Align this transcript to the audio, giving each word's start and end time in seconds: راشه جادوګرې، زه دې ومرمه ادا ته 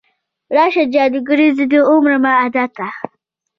راشه 0.55 0.83
جادوګرې، 0.93 1.47
زه 1.57 1.63
دې 1.71 1.79
ومرمه 1.89 2.31
ادا 2.45 2.65
ته 2.75 2.87